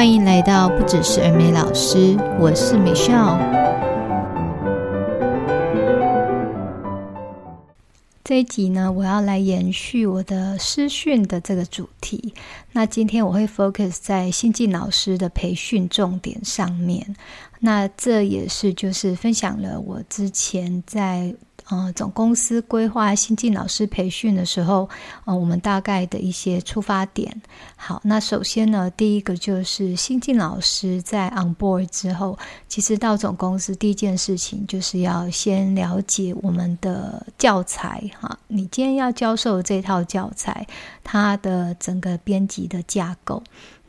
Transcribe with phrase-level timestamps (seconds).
[0.00, 3.36] 欢迎来到不只是儿美老师，我是 Michelle。
[8.24, 12.32] 这一集呢，我要来延续我的师训的这个主题。
[12.72, 17.14] 那今天我会 focus 在新进老师的培训重点上面。
[17.58, 21.34] 那这也是就是分享了我之前在。
[21.70, 24.88] 呃，总公司规划新进老师培训的时候，
[25.24, 27.40] 呃，我们大概的一些出发点。
[27.76, 32.36] 好，那首先呢，第一个就是新进老师在 on board 之后，
[32.66, 38.36] 其实到总公司第一件事情就是要先了解我们的教材哈。
[38.48, 40.66] 你今天要教授这套教材，
[41.02, 43.42] 它的整个编辑的架构。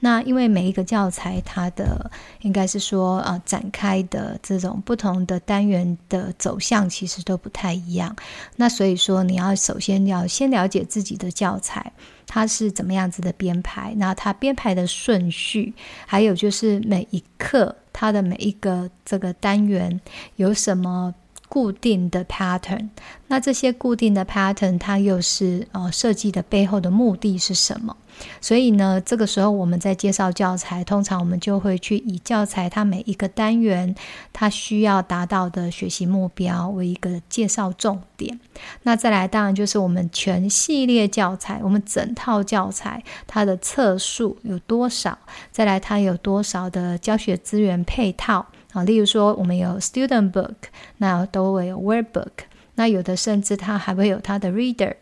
[0.03, 2.09] 那因为每一个教材，它的
[2.41, 8.15] 应该是说，呃，展开的这种不同的单元的走向，其实都不太一样。
[8.55, 11.93] 那所以说，你要首先要先了解自己的教材，
[12.25, 15.75] 它是怎么样子的编排，那它编排的顺序，
[16.07, 20.01] 还有就是每一课它的每一个这个单元
[20.37, 21.13] 有什么。
[21.51, 22.87] 固定的 pattern，
[23.27, 27.97] 那这些固定的 pattern，它又是呃设计的背后的目的是什么？
[28.39, 33.93] 所以呢，这个时候我们在介绍教材，通常我们就会去以教材它每一个单元
[34.31, 38.39] 它需要达到的学习目标为一个介绍重点。
[38.83, 45.17] 那再来，当然就是我们全系列教材，我们整套教材它的册数有多少？
[45.51, 48.45] 再来，它有多少的教学资源配套？
[48.73, 50.55] 啊，例如说，我们有 student book，
[50.97, 54.93] 那都会有 word book，那有的甚至它还会有它的 reader，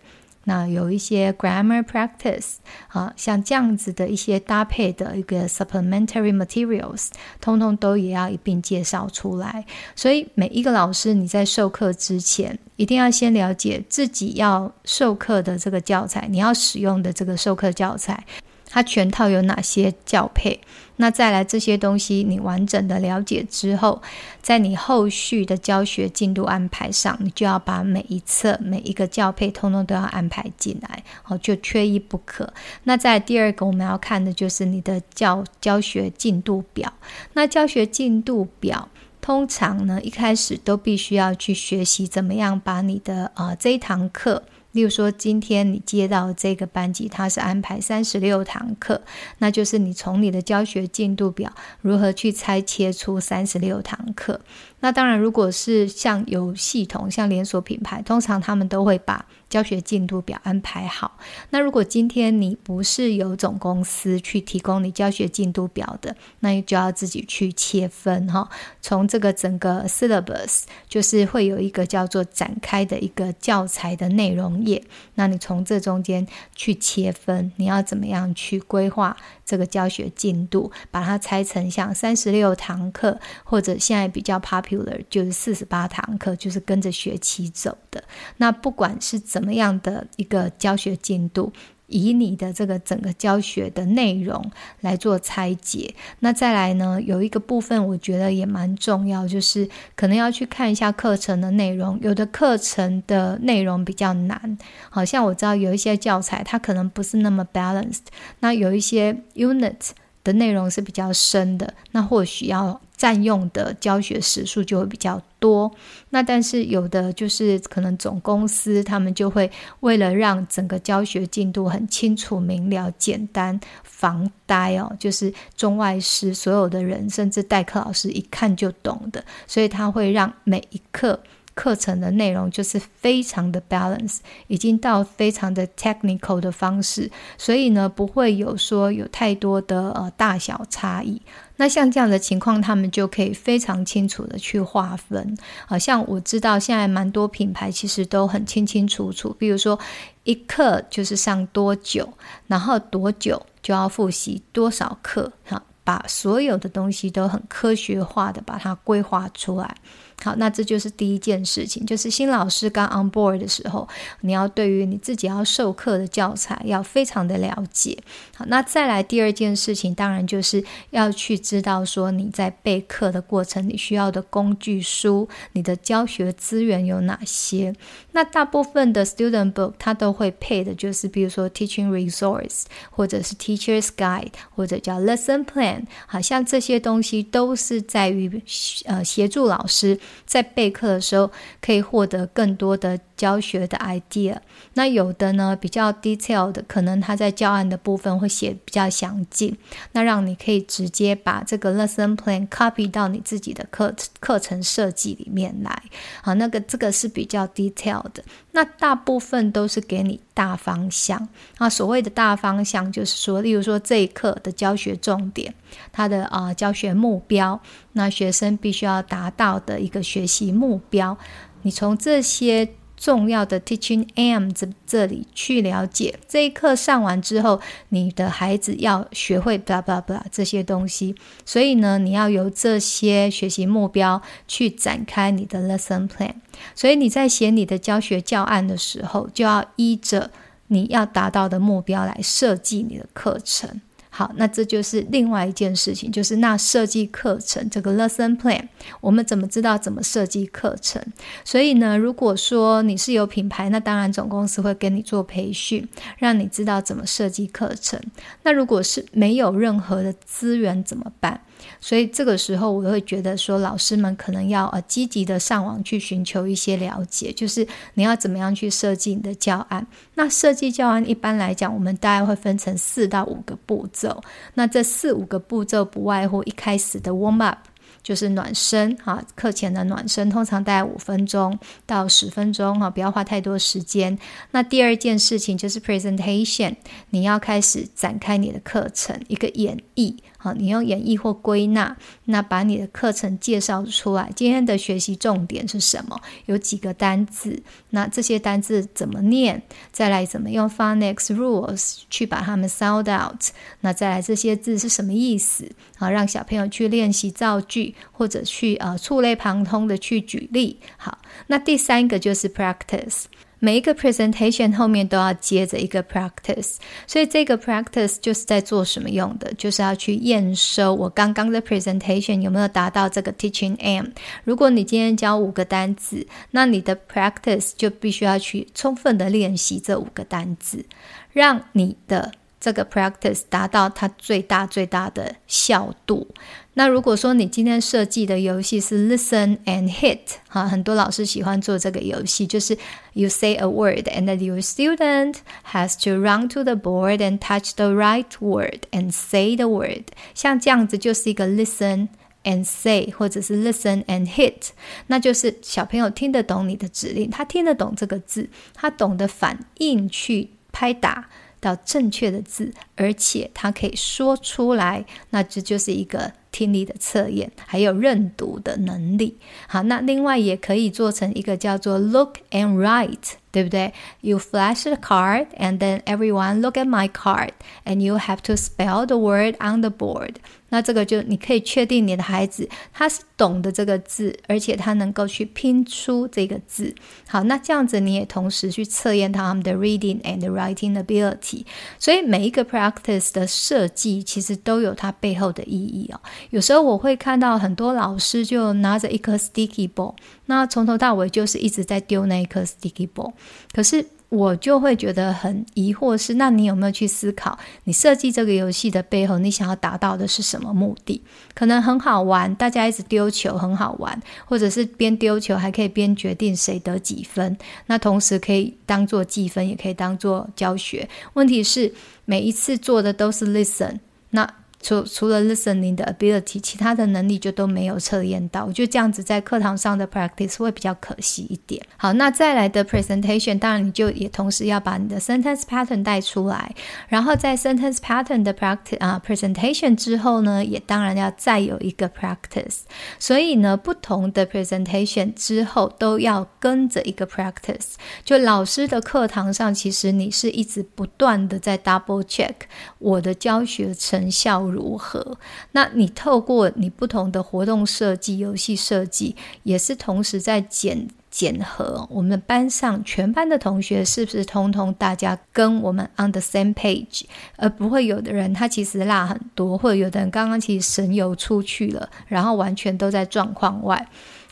[0.46, 2.56] 那有一些 grammar practice，
[2.88, 9.64] 啊，像这样子的一些搭配的一个 supplementary materials，通通都也要一并介绍出来。
[9.96, 18.26] 所以每一个老师你在授课之前，一定要先了解自己要授课的这个教材，你要使用的这个授课教材。
[18.70, 20.60] 它全套有哪些教配？
[21.02, 24.02] 那再来这些东西，你完整的了解之后，
[24.42, 32.52] 在你后续的教学进度安排上，你就要把每一册每一个教配通通都要安排进来，哦，就缺一不可。
[32.84, 36.92] 那在第二个我们要看的就是你的教教学进度表。
[37.34, 38.90] 那教学进度表
[39.22, 44.44] 通常呢，一开始都必须要去学习怎么样把你的呃这一堂课。
[44.72, 49.02] 例如说，今天你接到这个班级，它是安排三十六堂课，
[49.40, 54.42] 那就是你从你的教学进度表如何去拆切出三十六堂课。
[54.82, 61.18] 那当然，如果是像有系统、像连锁品牌，通常他们都会把教学进度表安排好。
[61.50, 68.48] 那如果今天你不是由总公司去提供你教学进度表的，那你就要自己去切分哈。
[68.80, 74.82] 从这个整个 syllabus，就是会有一个叫做展开的一个教材的内容页。
[75.16, 76.26] 那你从这中间
[76.56, 84.69] 去切分，你要怎么样去规划这个教学进度，把它拆成像三十六堂课，或者现在比较 pop
[85.10, 88.04] 就是四十八堂课，就是跟着学期走的。
[88.38, 91.52] 那不管是怎么样的一个教学进度。
[91.92, 102.00] 以你的这个整个教学的内容来做拆解，那再来呢，有一个部分我觉得也蛮重要，就是可能要去看一下课程的内容。
[102.04, 104.56] 有的课程的内容比较难，
[104.92, 108.06] 好像我知道有一些教材它可能不是那么 balanced，
[108.42, 109.90] 那有一些 unit
[110.24, 112.80] 的内容是比较深的，那或许要。
[113.00, 115.74] 占用的教学时数就会比较多，
[116.10, 119.50] 那但是有的就是可能总公司他们就会
[119.80, 131.18] 为了让整个教学进度很清楚明了、简单、防呆哦，就是中外师所有的人，甚至代课老师一看就懂的，所以他会让每一课。
[131.60, 141.22] 课程的内容就是非常的 balance，已经到非常的 technical 的方式，所以呢，不会有说有太多的呃大小差异。
[141.58, 145.38] 那像这样的情况，他们就可以非常清楚的去划分。
[145.66, 149.78] 好像我知道现在蛮多品牌其实都很清清楚楚，比如说
[150.24, 152.08] 一课就是上多久，
[152.48, 159.76] 然后多久就要复习多少课，哈，把所有的东西都很科学化的把它规划出来。
[160.24, 163.88] 好，那这就是第一件事情，就是新老师刚 on board 的时候，
[164.22, 167.98] 你要对于你自己要授课的教材要非常的了解。
[168.36, 177.74] 好，那再来第二件事情，当然就是要去知道说你在备课的过程，你需要的工具书，你的教学资源有哪些？
[178.12, 185.84] 那大部分的 student book 它都会配的，就是比如说 teaching resource，或者是 teacher's guide，或者叫 lesson plan。
[186.08, 188.42] 好像这些东西都是在于
[188.86, 190.00] 呃协助老师。
[190.26, 194.38] 在备课的时候，可以获得更多的教学的 idea。
[194.76, 199.58] 那有的呢比较 detail 的，可能他在教案的部分会写比较详尽，
[199.92, 205.84] 那让你可以直接把这个 lesson plan copy 到你自己的课课程设计里面来。
[206.22, 208.24] 好，那个这个是比较 detail 的。
[208.52, 211.28] 那大部分都是给你大方向。
[211.58, 215.54] 啊，所谓的大方向就是说，例如说这一课的教学重点，
[215.92, 217.60] 它的啊、教学目标，
[217.94, 221.18] 那学生必须要达到的一个学习目标，
[221.64, 222.70] 你从这些。
[223.00, 231.16] 重要的 teaching am 这这里去了解这一课上完之后，你的孩子要学会 blah blah blah 这些东西，
[231.46, 236.34] 所以呢，你要由这些学习目标去展开你的 lesson plan。
[236.76, 240.30] 所以你在写你的教学教案的时候，就要依着
[240.68, 243.80] 你要达到的目标来设计你的课程。
[244.10, 248.68] 好，那这就是另外一件事情，就是那设计课程这个 lesson plan，
[249.02, 251.02] 我们怎么知道怎么设计课程？
[251.46, 258.02] 所以呢，如果说你是有品牌，那当然总公司会跟你做培训，让你知道怎么设计课程。
[258.44, 261.42] 那如果是没有任何的资源怎么办？
[261.80, 269.86] 所以这个时候，我会觉得说，老师们可能要呃积极的上网去寻求一些了解，就是你要怎么样去设计你的教案。
[270.16, 274.22] 那设计教案一般来讲，我们大概会分成四到五个步骤。
[274.54, 277.60] 那这四五个步骤不外乎一开始的 warm up。
[278.02, 284.18] 就是暖身哈，课前的暖身通常大概五分钟到十分钟哈，不要花太多时间。
[284.52, 286.76] 那第二件事情就是 presentation，
[287.10, 291.96] 你要开始展开你的课程，一个演绎好，你用演绎或归纳，
[292.26, 294.32] 那把你的课程介绍出来。
[294.36, 296.20] 今天的学习重点是什么？
[296.46, 297.62] 有几个单字？
[297.92, 299.62] 那这些单字怎么念？
[299.92, 303.42] 再来怎么用 phonics rules 去把它们 sound out？
[303.82, 305.70] 那再来这些字是什么意思？
[305.98, 307.94] 好，让小朋友去练习造句。
[308.12, 313.24] 或者去呃触类旁通的去举例，好，那第三个就是 practice，
[313.60, 319.54] 每一个 presentation 后面都要接着一个 practice，所以这个 practice 就是在做什么用的？
[319.56, 324.12] 就是要去验收我刚刚的 presentation 有没有达到这个 teaching aim。
[324.44, 330.86] 如果你今天教五个单字，那你的 practice 就必须要去充分的练习这五个单字，
[331.34, 336.28] 让你的这个 practice 达到它最大最大的效度。
[336.74, 342.78] 那如果说你今天设计的游戏是 listen and hit，哈，很多老师喜欢做这个游戏，就是
[343.14, 345.36] you say a word and then your student
[345.74, 350.04] has to run to the board and touch the right word and say the word。
[350.34, 352.08] 像这样子就是一个 listen
[352.46, 354.70] and say，或者是 listen and hit，
[355.08, 361.28] 那就是小朋友听得懂你的指令，他听得懂这个字，他懂得反应去拍打
[361.60, 366.34] 到正确的字，而且他可以说出来，那这就是一个。
[366.52, 369.38] 听力的测验，还有认读的能力。
[369.68, 377.52] 好，那另外也可以做成一个叫做 look and write，对不对？You flash the card and then everyone look at my card
[377.86, 380.38] and you have to spell the word on the board。
[380.70, 386.94] 那这个就你可以确定你的孩子他是懂得这个字，而且他能够去拼出这个字。
[387.28, 391.66] 好，那这样子你也同时去测验他们的 reading and writing ability。
[391.98, 396.20] 所以每一个 practice 的设计其实都有它背后的意义哦。
[396.50, 403.34] 有时候我会看到很多老师就拿着一颗 sticky ball，那从头到尾就是一直在丢那一颗 sticky ball。
[403.72, 411.22] 可是我就会觉得很疑惑是，那你有没有去思考，你设计这个游戏的背后，你想要达到的是什么目的？
[411.56, 421.10] 可能很好玩，大家一直丢球很好玩，或者是边丢球还可以边决定谁得几分，那同时可以当做计分，也可以当做教学。
[421.34, 421.92] 问题是
[422.26, 423.98] 每一次做的都是 listen，
[424.30, 424.59] 那。
[424.82, 428.64] 除除了 listening 的 ability，其他的能力就都没有测验到。
[428.64, 431.86] 我觉得这样子在课堂上的 practice 会比较可惜一点。
[431.98, 436.74] 好，那再来的 presentation，当然你就也同时要把你的 sentence pattern 带出来。
[437.10, 442.84] 然后在 sentence pattern 的 practice 啊 presentation 之后呢，也当然要再有一个 practice。
[443.20, 447.96] 所以呢，不同的 presentation 之后都要跟着一个 practice。
[448.24, 452.54] 就老师的课堂上，其实你是一直不断的在 double check
[453.00, 454.69] 我的教学成效。
[454.70, 455.38] 如何？
[455.72, 467.24] 那你透过你不同的活动设计、游戏设计，也是同时在检检核我们班上全班的同学是不是通通大家跟我们 on the same page，
[467.56, 474.08] 而不会有的人他其实落很多，或者有的人刚刚其实神游出去了，然后完全都在状况外。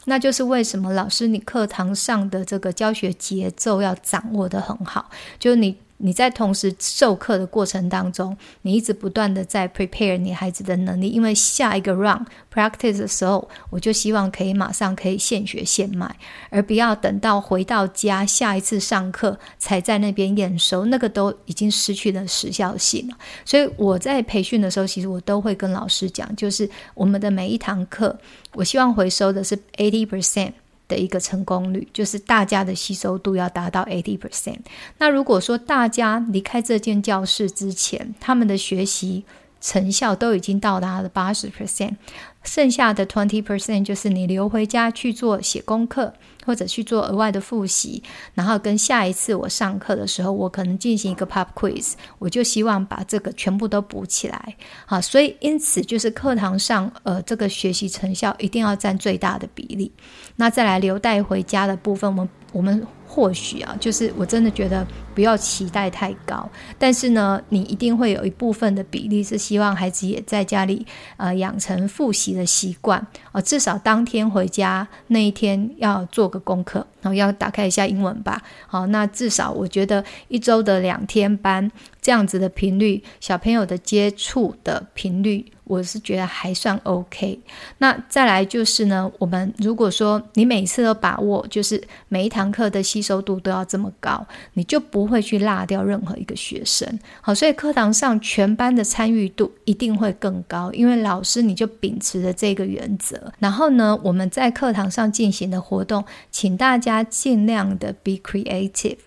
[0.06, 5.10] 那就是为什么老师你课堂上的这个教学节奏要掌握得很好，
[5.40, 5.76] 就是你。
[5.98, 16.16] 你在同时授课的过程当中，你一直不断的在 prepare 你孩子的能力，因为下一个 round practice 的时候，我就希望可以马上可以现学现卖，
[16.50, 23.18] 而不要等到回到家下一次上课才在那边验收，那个都已经失去了时效性了。
[23.44, 28.16] 所以我在培训的时候，其实我都会跟老师讲，就是我们的每一堂课，
[28.54, 30.54] 我希望回收的是 eighty percent。
[30.88, 34.60] 的一个成功率，就是大家的吸收度要达到 eighty percent。
[34.98, 39.26] 那如果说大家离开这间教室之前，他们的学习
[39.60, 41.96] 成效都已经到达了八十 percent，
[42.44, 46.14] 剩下的 twenty percent 就是你留回家去做写功课。
[46.48, 48.02] 或者去做额外的复习，
[48.34, 54.56] 然后跟下一次我上课的时候，我可能进行一个 pop quiz，我就希望把这个全部都补起来。
[54.86, 59.92] 好，所以因此就是课堂上，呃，这个学习成效一定要占最大的比例。
[60.38, 62.88] 那再来留带回家的部分，我们我们。
[63.08, 64.86] 或许啊，就是我真的觉得
[65.16, 66.48] 不要期待太高，
[66.78, 70.86] 但是呢，你一定会有一部分的比例是希望孩子也在家里
[71.16, 78.42] 呃养成复习的习惯啊，呃，至少当天回家那一天要做个功课，然后要打开一下英文吧。
[78.68, 81.72] 好，那至少我觉得一周的两天班
[82.02, 85.46] 这样子的频率，小朋友的接触的频率。
[85.68, 87.40] 我是觉得还算 OK。
[87.78, 97.00] 那再来就是呢，我们如果说你每次都把握，就是每一堂课的吸收度都要这么高，你就不会去落掉任何一个学生。
[97.22, 103.34] 好，所以课堂上全班的参与度一定会更高，因为老师你就秉持着这个原则。
[103.40, 108.98] 然后呢，我们在课堂上进行的活动，请大家尽量的 be creative。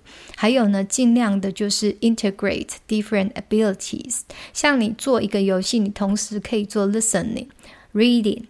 [0.41, 4.21] 还有呢，尽量的就是 integrate different abilities。
[4.55, 7.49] 像你做一个游戏，你同时可以做 listening、
[7.93, 8.45] reading、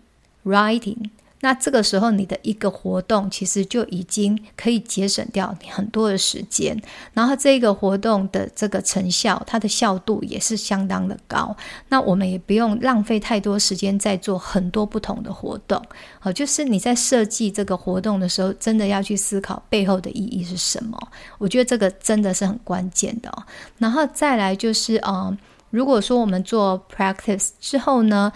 [0.45, 1.11] writing。
[1.43, 6.79] 那这个时候，你的一个活动其实就已经可以节省掉你很多的时间，
[7.15, 11.57] 然后这个活动的这个成效，它的效度也是相当的高。
[11.89, 15.83] 那我们也不用浪费太多时间在做很多不同的活动。
[16.19, 20.99] 好，就是你在设计这个活动的时候，真的要去思考背后的意义是什么。
[21.39, 23.43] 我觉得这个真的是很关键的哦。
[23.79, 25.37] 然后再来就是，嗯，
[25.71, 28.31] 如果说我们做 practice 之后呢，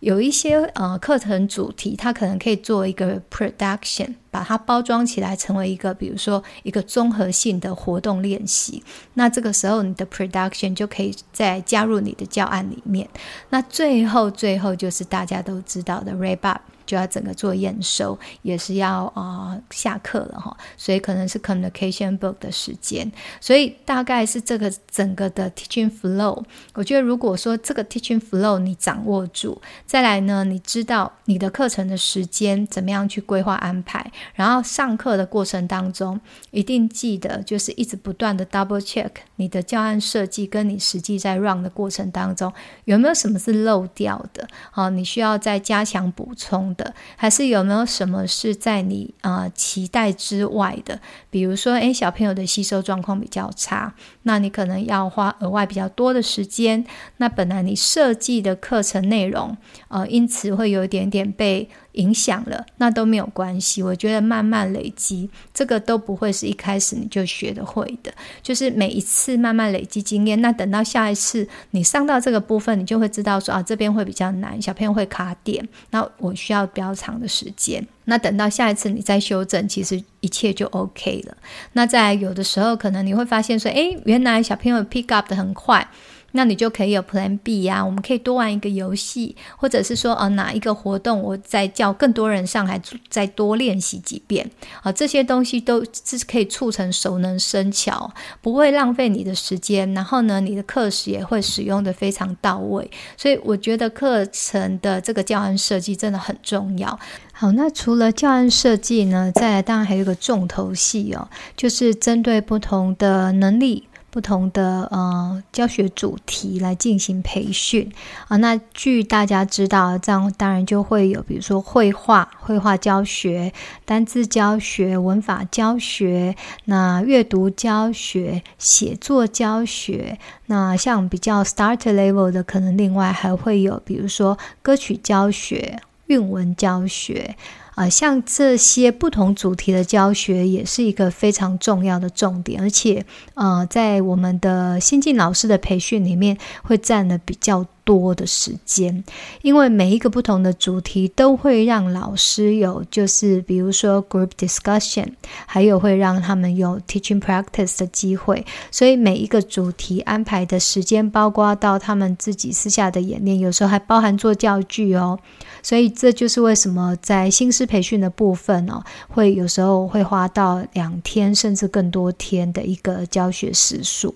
[0.00, 8.82] 有一些呃课程主题，它可能可以做一个 production，把它包装起来，成为一个比如说一个综合性的活动练习。
[9.14, 13.08] 那这个时候，你的 production 就可以再加入你的教案里面。
[13.50, 16.62] 那最后最后就是大家都知道的 wrap up。
[16.90, 23.08] 就要整个做验收，也是要啊、下课了哈，所以可能是 communication book 的时间，
[23.40, 26.42] 所以大概是这个整个的 teaching flow。
[26.74, 36.20] 我觉得如果说这个 teaching flow 你掌握住，再来呢，你知道你的课程的时间怎么样去规划安排，然后上课的过程当中，
[36.50, 42.52] 一定记得就是一直不断的 double check 你的教案设计跟你实际在 run 的过程当中
[42.86, 46.74] 有没有什么是漏掉的，好，你需要再加强补充。
[47.16, 51.00] 还是有没有什么是在你啊、期待之外的？
[51.30, 56.84] 比如说，诶，小朋友的吸收状况比较差，那你可能要花额外比较多的时间。
[57.16, 59.56] 那本来你设计的课程内容，
[59.88, 61.68] 呃，因此会有一点点被。
[61.92, 63.82] 影响了，那都没有关系。
[63.82, 68.12] 我觉得慢慢累积，这个都不会是一开始你就学得会的。
[68.42, 77.86] 就是每一次慢慢累积经验，那等到下一次你上到这个部分，你就会知道说啊，这边会比较难，小朋友会卡点，那我需要比较长的时间。
[78.04, 81.36] 那等到下一次你再修正，其实一切就 OK 了。
[81.74, 85.86] 那在有的时候，可能你会发现说，诶，原来小朋友 pick up 得很快。
[86.32, 94.50] 那你就可以有 Plan B 呀，我们可以多玩一个游戏，或者是说，呃，哪一个活动我再叫更多人上来，再多练习几遍，
[94.82, 106.98] 啊，这些东西都是可以促成熟能生巧，不会浪费你的时间，然后呢，你的课时也会使用的非常到位，所以我觉得课程的这个教案设计真的很重要。
[107.32, 113.84] 好，那除了教案设计呢，再来当然还有一个重头戏哦，就是针对不同的能力。
[114.10, 117.90] 不同的呃教学主题来进行培训
[118.28, 123.52] 啊，那据大家知道，这样当然就会有，比如说绘画、绘画教学、
[123.84, 137.36] 单字教学、文法教学、那阅读教学、写作教学，那像比较 starter level 的，可能另外还会有，比如说歌曲教学、韵文教学。
[137.80, 149.02] 啊，像这些不同主题的教学也是一个非常重要的重点，而且，呃，在我们的新进老师的培训里面会占的比较多的时间，
[149.42, 155.08] 因为每一个不同的主题都会让老师有，就是比如说 group discussion，
[155.44, 165.18] 还有会让他们有 teaching practice 的机会，所以每一个主题安排的时间，包括到他们自己私下的演练，有时候还包含做教具哦。
[165.60, 174.14] 所以这就是为什么在新师培训的部分哦，会有时候会花到两天甚至更多天的一个教学时数。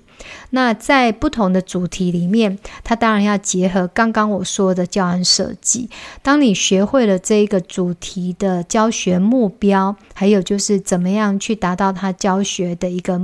[0.50, 5.88] 那在不同的主题里面，它当然要结合刚刚我说的教案设计。
[6.22, 13.20] 当你学会了这一个主题的教学目标，还有就是怎么样去达到它教学的一个。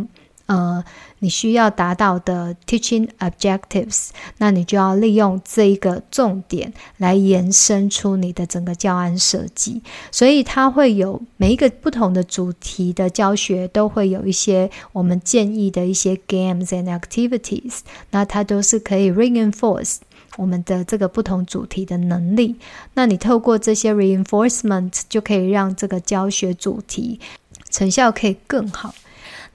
[0.46, 0.82] 呃，
[1.20, 4.08] 你需要达到的 teaching objectives，
[4.38, 9.82] 那你就要利用这一个重点来延伸出你的整个教案设计。
[10.10, 19.96] 所以它会有每一个不同的主题的教学，都会有一些我们建议的一些 games and activities，那它都是可以 reinforce
[20.36, 22.56] 我们的这个不同主题的能力。
[22.94, 27.20] 那你透过这些 reinforcement，就可以让这个教学主题
[27.68, 28.94] 成效可以更好。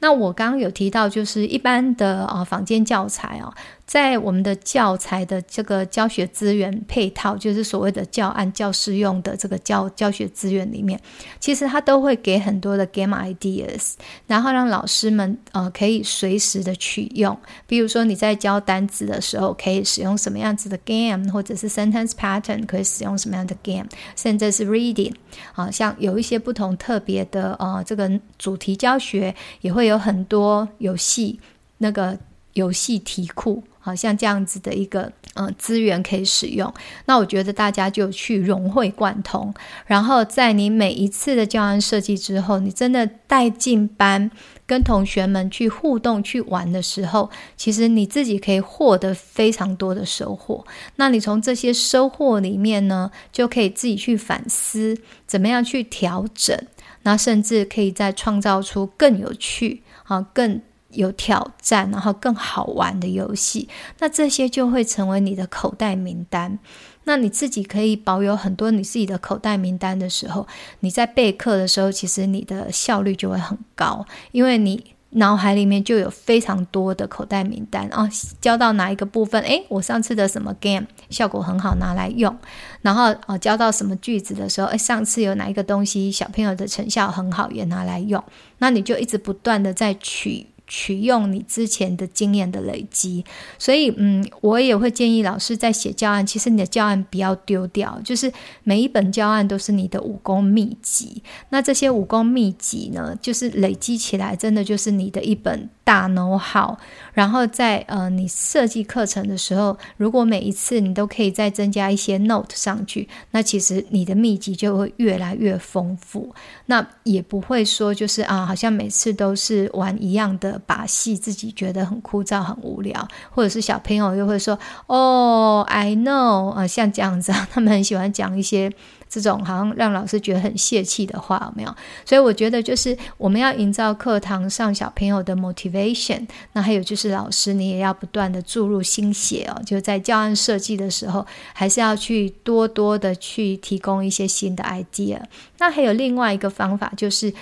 [0.06, 3.52] 那我刚刚有提到，就是一般的啊坊间教材啊。
[3.86, 11.00] 在我们的教材的这个教学资源配套，就是所谓的教案、教师用的这个教教学资源里面，
[11.40, 13.94] 其实它都会给很多的 game ideas，
[14.26, 17.38] 然后让老师们呃可以随时的取用。
[17.68, 25.14] 比如说你在教单词的时候，可以使用什么样子的 game，或者是 sentence pattern 可以使用什么样的 game，甚至是 reading
[25.54, 31.40] 啊，像有一些不同特别的呃这个主题教学，也会有很多游戏
[31.78, 32.18] 那个
[32.54, 33.64] 游戏题库。
[33.86, 35.04] 好像这样子的一个
[35.36, 36.74] 嗯、呃、资源可以使用，
[37.06, 39.54] 那我觉得大家就去融会贯通，
[39.86, 44.32] 然后在你每一次的教案设计之后，你真的带进班
[44.66, 50.66] 跟同学们去互动去玩的时候，其实你自己可以获得非常多的收获。
[50.96, 56.60] 那你从这些收获里面呢，就可以自己去反思怎么样去调整，
[57.04, 60.60] 那甚至可以再创造出更有趣啊更。
[60.96, 66.58] 有挑战，然后更好玩的游戏，那这些就会成为你的口袋名单。
[67.04, 70.48] 那你自己可以保有很多你自己的口袋名单的时候，
[70.80, 78.10] 你在备课的时候，其实你的效率就会很高，因为你脑海里面就有非常多的口袋名单啊。
[78.42, 82.36] 教到哪一个部分，诶，我上次的什么 game 效果很好，拿来用。
[82.82, 88.22] 然后啊，教到什么句子的时候，诶，上次有哪一个东西小朋友的成效很好，也拿来用。
[88.58, 90.48] 那你就一直不断的在取。
[90.68, 93.24] 取用你之前的经验的累积，
[93.60, 98.32] 所以嗯，我也会建议老师在写教案，其实你的教案不要丢掉，就是
[98.64, 101.22] 每一本教案都是你的武功秘籍。
[101.50, 105.70] 那这些武功秘籍呢，就是累积起来，真的就是你的一本。
[105.86, 106.76] 大 know how，
[107.14, 116.34] 然后在呃你设计课程的时候，如果每一次你都可以再增加一些 note 上去，那其实你的秘籍就会越来越丰富。
[116.66, 128.72] 那也不会说就是啊，好像每次都是玩一样的把戏，自己觉得很枯燥、很无聊，或者是小朋友又会说哦，I know 啊，像这样子， 他们很喜欢讲一些。
[129.10, 131.76] 这种好像让老师觉得很泄气的话，有没有？
[132.06, 145.20] 所以我觉得就是我们要营造课堂上小朋友的 motivation，那还有就是老师你也要不断的注入心血哦，就在教案设计的时候，还是要去多多的去提供一些新的 idea。
[145.60, 147.34] 那还有另外一个方法就是。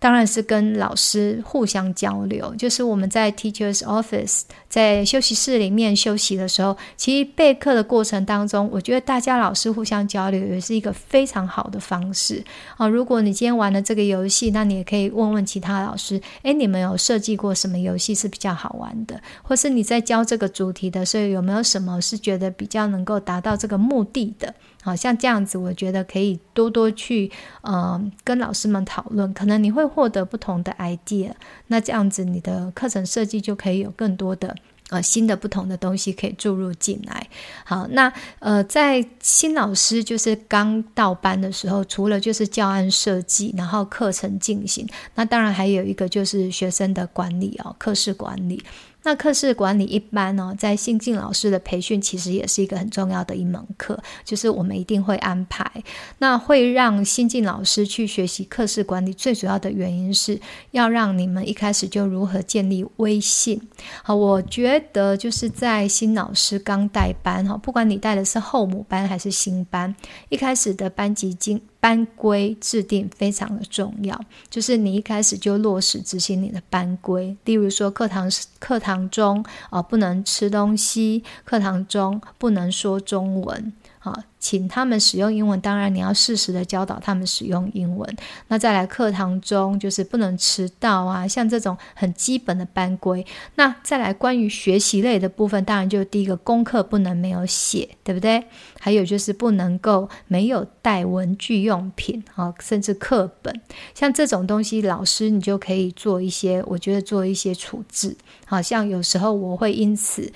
[0.00, 12.42] 当然是跟老师互相交流，就是我们在 Teacher's Office 在休息室里面休息的时候，其实备课的过程当中，我觉得大家老师互相交流也是一个非常好的方式
[12.78, 12.88] 啊。
[12.88, 19.20] 如果你今天玩了这个游戏，那你也可以问问其他老师，诶，你们有设计过什么游戏是比较好玩的？
[19.42, 24.54] 或是你在教这个主题的时候，有没有什么是觉得比较能够达到这个目的的？
[24.82, 27.30] 好像这样子，我觉得可以多多去
[27.62, 31.32] 呃跟老师们讨论，可能你会获得不同的 idea。
[31.66, 34.56] 那这样子，你的课程设计就可以有更多的
[34.88, 37.28] 呃新的不同的东西可以注入进来。
[37.64, 48.62] 好，那呃在新老师就是刚到班的时候，除了就是教案设计，然后课程进行，那当然还有一个就是学生的管理哦，课室管理。
[49.02, 55.70] 那课室管理一般呢，在新进老师的培训，其实也是一个很重要的一门课，就是我们一定会安排。
[56.18, 60.38] 那会让新进老师去学习课室管理，最主要的原因是
[60.72, 63.60] 要让你们一开始就如何建立威信。
[64.02, 69.94] 好，我觉得就是在新老师刚带班哈，不管你带的是后母班还是新班，
[70.28, 77.34] 一开始的班级经班规制定非常的重要，就是你一开始就落实执行你的班规。
[77.44, 83.72] 例如说，课堂课堂中啊、呃、不能吃东西，课堂中不能说中文。
[84.02, 85.60] 好，请他们使用英文。
[85.60, 88.16] 当然，你要适时的教导他们使用英文。
[88.48, 93.26] 那再来课堂中就是不能迟到啊，像这种很基本的班规。
[93.56, 98.42] 那再来关于学习类的部分，当然就第一个功课不能没有写，对不对？
[98.78, 103.60] 还有就是不能够没有带文具用品啊，甚至课本。
[103.94, 108.16] 像这种东西，老师你就可以做一些，我觉得做一些处置。
[108.46, 110.32] 好像有时候我会因此。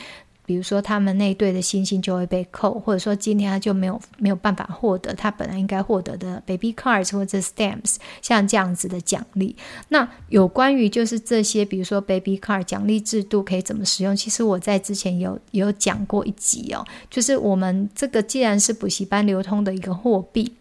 [0.46, 9.57] 比如说，他们那队的星星就会被扣，或者说今天他就没有没有办法获得他本来应该获得的 baby cards 或者 stamps，像这样子的奖励。
[9.88, 14.14] 那有关于就是这些，比如说 baby card 奖励制度可以怎么使用？
[14.14, 20.54] 其实我在之前有有讲过一集哦，就是我们这个既然是补习班流通的一个货币。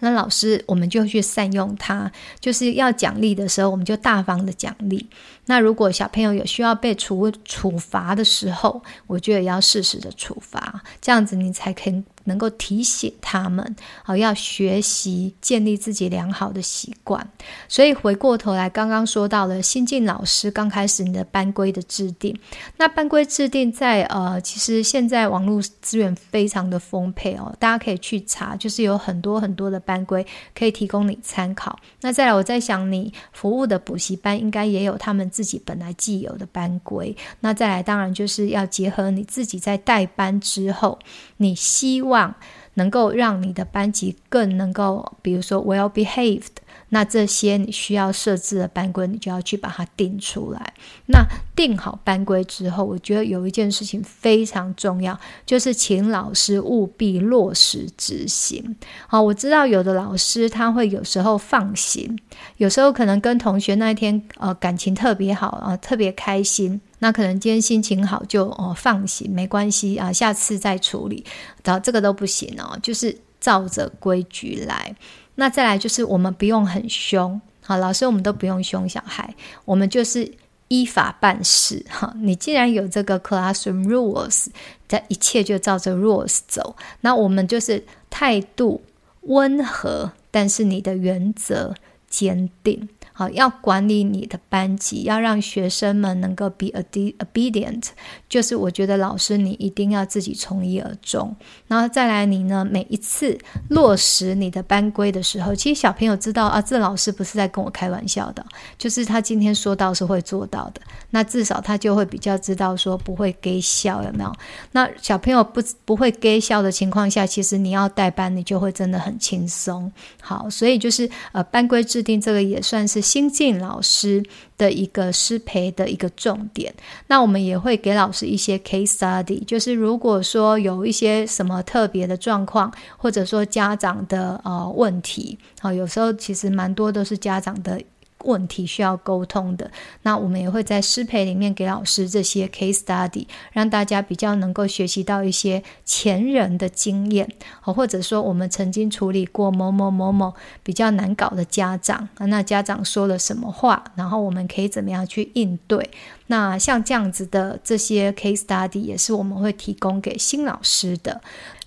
[0.00, 2.10] 那老师，我们就去善用它，
[2.40, 5.08] 就是要奖励的时候，我们就大方的奖励。
[5.46, 12.04] 那如果小朋友有需要被处处罚的时候，我觉得也要适时的处罚，这样子你才肯。
[12.24, 17.26] 能够提醒他们，好，要学习建立自己良好的习惯。
[17.68, 22.38] 所以回过头来，刚刚说到了新进老师刚开始你的班规的制定，
[22.76, 31.78] 那班规制定在呃，其实现在网络资源非常的丰沛哦，大家可以去查，就是有很多很多的班规可以提供你参考。
[32.02, 37.16] 那再来，我在想你服务的补习班应该也有他们自己本来既有的班规。
[37.40, 40.98] 那再来，当然就是要结合你自己在带班之后，
[41.38, 42.09] 你希望。
[42.10, 42.34] 望
[42.74, 50.74] 能够让你的班级更能够，比如说 well behaved，那这些你需要设置的班规，你就要去把它定出来。
[51.06, 51.24] 那
[51.56, 58.76] 定好班规之后，我觉得有一件事情非常重要，就是请老师务必落实执行。
[59.06, 62.18] 好，我知道有的老师他会有时候放行，
[62.56, 66.80] 有时候可能跟同学那一天呃感情特别好啊，呃，特别开心。
[67.00, 71.24] 那可能今天心情好就哦放行，没关系啊，下次再处理。
[71.64, 74.94] 然后这个都不行哦，就是照着规矩来。
[75.34, 79.34] 那再来就是我们不用很凶，好，老师我们都不用凶小孩，
[79.64, 80.30] 我们就是
[80.68, 81.84] 依法办事。
[81.88, 84.46] 哈，你既然有这个 classroom rules，
[84.86, 86.76] 这一切就照着 rules 走。
[87.00, 88.82] 那我们就是态度
[89.22, 91.74] 温和，但是你的原则
[92.08, 92.88] 坚定。
[93.20, 97.88] 好，要管理你的班级，要让学生们能够 be obedient，
[98.30, 103.36] 就是我觉得老师你一定要自己从一而终，然后再来你呢，每一次
[103.68, 108.42] 落实你的班规的时候，其实小朋友知道啊，这老师不是在跟我开玩笑的，
[108.78, 110.80] 就是他今天说到是会做到的，
[111.10, 114.32] 那至少他就会比较知道说不会给笑有没有？
[114.72, 119.92] 那小朋友不不会给笑的情况下，其实你要带班，你就会真的很轻松。
[120.22, 123.09] 好，所以就是呃班规制定这个也算是。
[123.10, 124.22] 新进老师
[124.56, 126.72] 的一个师培的一个重点，
[127.08, 137.82] 那我们也会给老师一些 case study，就是如果说有一些什么特别的状况，或者说家长的呃问题，啊，有时候其实蛮多都是家长的。
[138.24, 139.70] 问题需要沟通的，
[140.02, 147.28] 那我们也会在师培里面给老师这些 case study，让大家比较能够学习到一些前人的经验，
[147.60, 155.90] 或者说我们曾经处理过某某某某比较难搞的家长，那家长说了什么话，然后我们可以怎么样去应对。
[156.26, 161.20] 那像这样子的这些 case study 也是我们会提供给新老师的。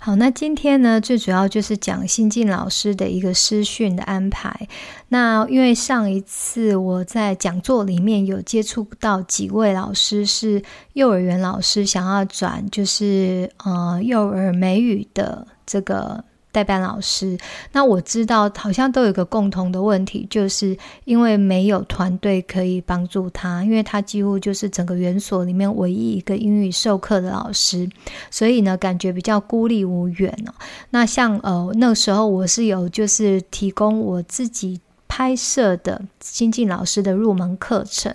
[0.06, 4.68] 好，那今天呢，最主要就是讲新进老师的一个师训的安排。
[5.08, 10.62] 那因为上一次我在讲座里面有接触到几位老师是
[10.92, 16.22] 幼儿园老师，想要转就是呃幼儿美语的这个。
[16.54, 17.38] 代班老师，
[17.74, 27.90] 那我知道好像都有一个共同的问题，就是因为没有团队可以帮助他，因为他几乎就是整个园所里面唯一一个英语授课的老师，
[28.30, 30.54] 所以呢，感觉比较孤立无援哦。
[30.92, 34.80] 那像呃那时候我是有就是提供我自己。
[35.16, 38.12] 拍摄的新进老师的入门课程，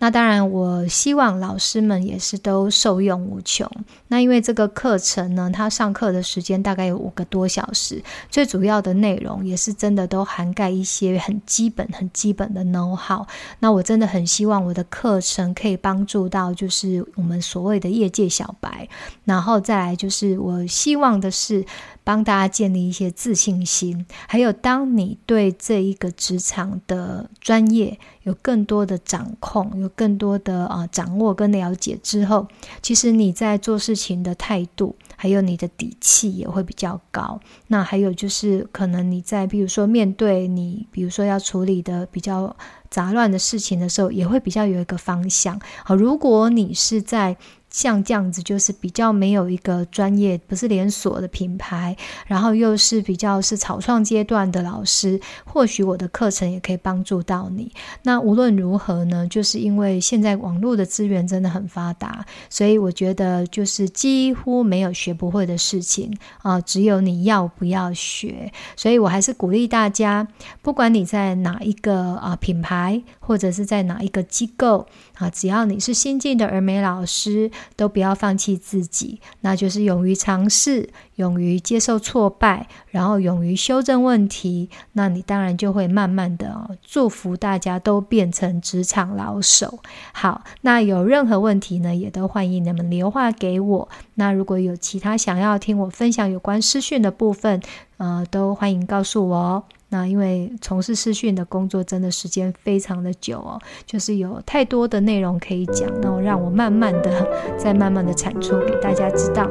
[0.00, 3.66] 那当然我希望老师们也是都受用无穷。
[4.08, 13.26] 那因为这个课程呢，他上课的时间大概有五个多小时，最主要的内容也是真的都涵盖一些很基本、很基本的 know-how。
[13.60, 18.86] 那我真的很希望我的课程可以帮助到，就是我们所谓的业界小白。
[19.24, 21.64] 然后再来就是我希望的是
[22.04, 32.48] 帮大家建立一些自信心，还有当你对这一个职场的专业，有更多的掌控，有更多的啊掌握跟了解之后，
[32.80, 37.40] 其实你在做事情的态度，还有你的底气也会比较高。
[37.68, 42.54] 那还有就是，可能你在比如说面对你，比如说要处理的比较
[42.90, 45.60] 杂乱的事情的时候，也会比较有一个方向。
[45.84, 47.36] 好，如果你是在
[47.72, 57.72] 像这样子，就是比较没有一个专业，不是连锁的品牌，然后又是比较是草创阶段的老师，或许我的课程也可以帮助到你。
[58.02, 68.52] 那无论如何呢，就是因为现在网络的资源真的很发达，所以我觉得就是几乎没有学不会的事情啊，只有你要不要学。
[68.76, 70.28] 所以我还是鼓励大家，
[70.60, 77.50] 不管你在哪一个啊品牌，或者是在哪一个机构啊，只要你是新进的儿美老师。
[77.76, 84.70] 都不要放弃自己，那就是勇于尝试，勇于接受挫败，然后勇于修正问题。
[84.92, 89.78] 那你当然就会慢慢的哦，祝福大家都变成职场老手。
[90.12, 93.88] 好，那有任何问题呢，也都欢迎你们留话给我。
[94.14, 97.60] 那如果有其他想要听我分享有关私讯的部分，
[97.96, 99.64] 呃，都欢迎告诉我哦。
[99.92, 107.28] 那因为从事视讯的工作，真的时间非常的久哦，就是有太多的内容可以讲，那我让我慢慢的
[107.58, 109.46] 再慢慢的产出给大家知道。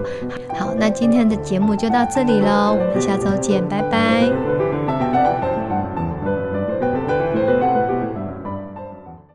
[0.58, 4.71] 好，那今天的节目就到这里喽，我们下周见，拜拜。